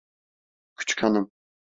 Küçük 0.75 1.03
hanım. 1.03 1.31